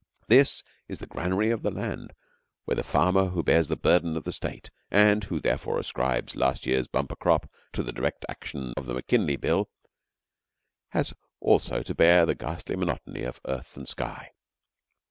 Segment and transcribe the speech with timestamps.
[0.25, 2.13] This is the granary of the land
[2.65, 6.65] where the farmer who bears the burdens of the State and who, therefore, ascribes last
[6.65, 9.69] year's bumper crop to the direct action of the McKinley Bill
[10.89, 14.31] has, also, to bear the ghastly monotony of earth and sky.